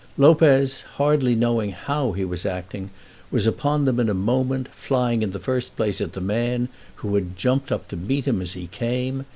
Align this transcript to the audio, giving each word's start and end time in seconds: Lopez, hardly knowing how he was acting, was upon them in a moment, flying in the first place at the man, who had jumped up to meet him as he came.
Lopez, 0.17 0.81
hardly 0.95 1.35
knowing 1.35 1.73
how 1.73 2.13
he 2.13 2.25
was 2.25 2.43
acting, 2.43 2.89
was 3.29 3.45
upon 3.45 3.85
them 3.85 3.99
in 3.99 4.09
a 4.09 4.15
moment, 4.15 4.67
flying 4.69 5.21
in 5.21 5.29
the 5.29 5.37
first 5.37 5.75
place 5.75 6.01
at 6.01 6.13
the 6.13 6.19
man, 6.21 6.69
who 6.95 7.13
had 7.13 7.37
jumped 7.37 7.71
up 7.71 7.87
to 7.89 7.95
meet 7.95 8.25
him 8.27 8.41
as 8.41 8.53
he 8.53 8.65
came. 8.65 9.25